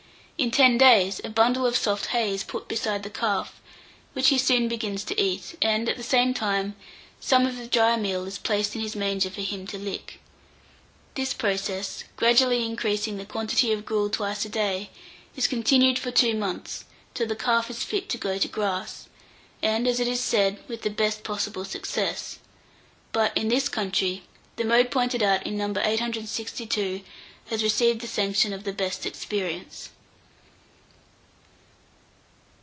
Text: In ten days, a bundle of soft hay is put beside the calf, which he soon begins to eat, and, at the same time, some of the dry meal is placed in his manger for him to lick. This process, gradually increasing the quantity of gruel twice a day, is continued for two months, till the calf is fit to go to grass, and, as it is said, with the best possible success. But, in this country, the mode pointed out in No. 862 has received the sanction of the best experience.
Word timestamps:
In 0.37 0.49
ten 0.49 0.75
days, 0.75 1.21
a 1.23 1.29
bundle 1.29 1.67
of 1.67 1.77
soft 1.77 2.07
hay 2.07 2.33
is 2.33 2.43
put 2.43 2.67
beside 2.67 3.03
the 3.03 3.11
calf, 3.11 3.61
which 4.13 4.29
he 4.29 4.39
soon 4.39 4.67
begins 4.67 5.03
to 5.03 5.21
eat, 5.21 5.55
and, 5.61 5.87
at 5.87 5.97
the 5.97 6.01
same 6.01 6.33
time, 6.33 6.73
some 7.19 7.45
of 7.45 7.57
the 7.57 7.67
dry 7.67 7.95
meal 7.95 8.25
is 8.25 8.39
placed 8.39 8.75
in 8.75 8.81
his 8.81 8.95
manger 8.95 9.29
for 9.29 9.41
him 9.41 9.67
to 9.67 9.77
lick. 9.77 10.19
This 11.13 11.35
process, 11.35 12.05
gradually 12.15 12.65
increasing 12.65 13.17
the 13.17 13.25
quantity 13.27 13.71
of 13.71 13.85
gruel 13.85 14.09
twice 14.09 14.43
a 14.43 14.49
day, 14.49 14.89
is 15.35 15.45
continued 15.45 15.99
for 15.99 16.09
two 16.09 16.33
months, 16.33 16.85
till 17.13 17.27
the 17.27 17.35
calf 17.35 17.69
is 17.69 17.83
fit 17.83 18.09
to 18.09 18.17
go 18.17 18.39
to 18.39 18.47
grass, 18.47 19.07
and, 19.61 19.87
as 19.87 19.99
it 19.99 20.07
is 20.07 20.21
said, 20.21 20.57
with 20.67 20.81
the 20.81 20.89
best 20.89 21.23
possible 21.23 21.65
success. 21.65 22.39
But, 23.11 23.37
in 23.37 23.49
this 23.49 23.69
country, 23.69 24.23
the 24.55 24.65
mode 24.65 24.89
pointed 24.89 25.21
out 25.21 25.45
in 25.45 25.55
No. 25.55 25.71
862 25.79 27.01
has 27.51 27.61
received 27.61 27.99
the 28.01 28.07
sanction 28.07 28.53
of 28.53 28.63
the 28.63 28.73
best 28.73 29.05
experience. 29.05 29.89